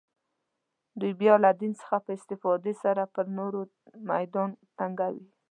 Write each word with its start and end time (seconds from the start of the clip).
دوی 0.99 1.13
بیا 1.21 1.33
له 1.43 1.51
دین 1.59 1.73
څخه 1.81 1.97
په 2.05 2.11
استفاده 2.17 2.73
سره 2.83 3.03
پر 3.15 3.25
نورو 3.37 3.61
میدان 4.11 4.49
تنګوي 4.77 5.25